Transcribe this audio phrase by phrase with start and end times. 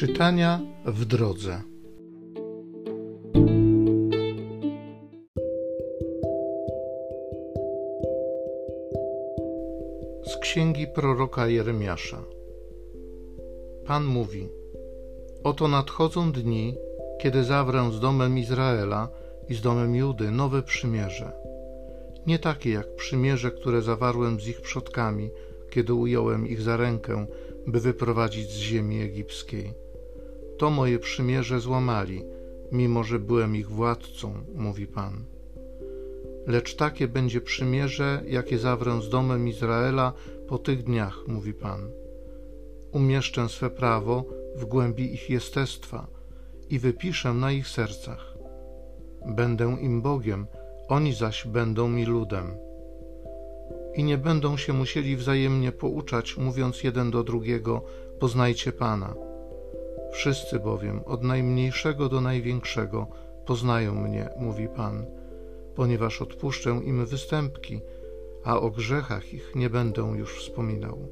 [0.00, 1.62] Czytania w drodze.
[10.24, 12.24] Z księgi proroka Jeremiasza.
[13.86, 14.48] Pan mówi:
[15.44, 16.76] Oto nadchodzą dni,
[17.22, 19.08] kiedy zawrę z domem Izraela
[19.48, 21.32] i z domem Judy nowe przymierze.
[22.26, 25.30] Nie takie jak przymierze, które zawarłem z ich przodkami,
[25.70, 27.26] kiedy ująłem ich za rękę,
[27.66, 29.89] by wyprowadzić z ziemi egipskiej
[30.60, 32.22] to moje przymierze złamali,
[32.72, 35.24] mimo że byłem ich władcą, mówi Pan.
[36.46, 40.12] Lecz takie będzie przymierze, jakie zawrę z domem Izraela
[40.48, 41.90] po tych dniach, mówi Pan.
[42.92, 44.24] Umieszczę swe prawo
[44.56, 46.06] w głębi ich jestestwa
[46.70, 48.34] i wypiszę na ich sercach.
[49.26, 50.46] Będę im Bogiem,
[50.88, 52.46] oni zaś będą mi ludem.
[53.94, 57.84] I nie będą się musieli wzajemnie pouczać, mówiąc jeden do drugiego:
[58.18, 59.29] Poznajcie Pana
[60.12, 63.06] Wszyscy bowiem, od najmniejszego do największego,
[63.46, 65.06] poznają mnie, mówi Pan,
[65.74, 67.80] ponieważ odpuszczę im występki,
[68.44, 71.08] a o grzechach ich nie będę już wspominał.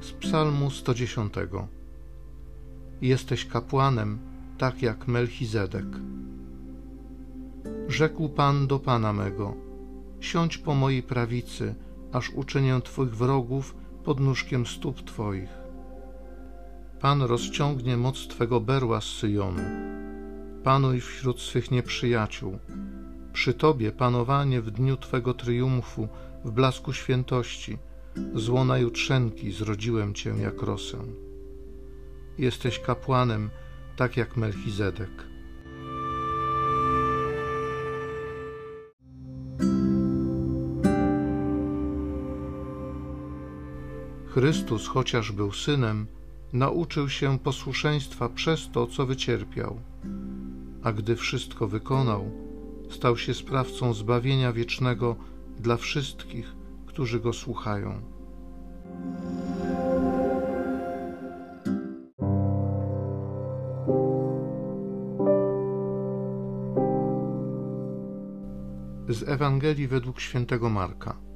[0.00, 1.34] Z Psalmu 110
[3.00, 4.18] Jesteś kapłanem,
[4.58, 5.86] tak jak Melchizedek.
[7.88, 9.67] Rzekł Pan do Pana mego,
[10.20, 11.74] siądź po mojej prawicy,
[12.12, 13.74] aż uczynię Twoich wrogów
[14.04, 15.50] pod nóżkiem stóp Twoich.
[17.00, 19.62] Pan rozciągnie moc Twego berła z Syjonu.
[20.64, 22.58] Panuj wśród swych nieprzyjaciół.
[23.32, 26.08] Przy Tobie panowanie w dniu Twego triumfu,
[26.44, 27.78] w blasku świętości.
[28.34, 30.98] Z łona jutrzenki zrodziłem Cię jak rosę.
[32.38, 33.50] Jesteś kapłanem,
[33.96, 35.27] tak jak Melchizedek.
[44.38, 46.06] Chrystus, chociaż był synem,
[46.52, 49.80] nauczył się posłuszeństwa przez to, co wycierpiał,
[50.82, 52.30] a gdy wszystko wykonał,
[52.90, 55.16] stał się sprawcą zbawienia wiecznego
[55.58, 56.54] dla wszystkich,
[56.86, 58.02] którzy go słuchają.
[69.08, 71.28] Z Ewangelii według świętego Marka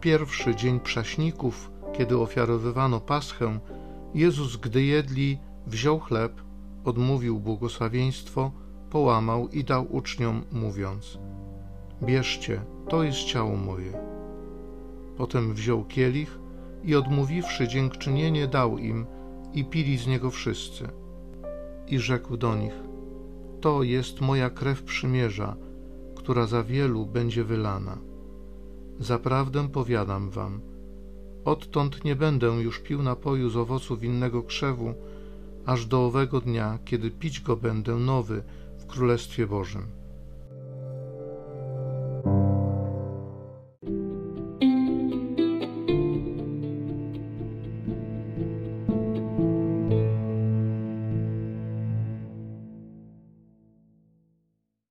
[0.00, 3.58] pierwszy dzień prześników, kiedy ofiarowywano paschę,
[4.14, 6.42] Jezus, gdy jedli, wziął chleb,
[6.84, 8.50] odmówił błogosławieństwo,
[8.90, 11.18] połamał i dał uczniom, mówiąc:
[12.02, 13.92] Bierzcie, to jest ciało moje.
[15.16, 16.38] Potem wziął kielich
[16.84, 19.06] i odmówiwszy dziękczynienie, dał im
[19.54, 20.88] i pili z niego wszyscy.
[21.86, 22.74] I rzekł do nich:
[23.60, 25.56] To jest moja krew przymierza,
[26.16, 27.98] która za wielu będzie wylana.
[29.00, 30.60] Zaprawdę powiadam wam,
[31.44, 34.94] odtąd nie będę już pił napoju z owoców innego krzewu,
[35.66, 38.42] aż do owego dnia, kiedy pić go będę nowy
[38.78, 40.03] w Królestwie Bożym.